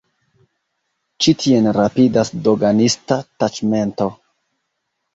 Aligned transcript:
Ĉi 1.25 1.35
tien 1.43 1.69
rapidas 1.79 2.33
doganista 2.49 3.23
taĉmento. 3.45 4.13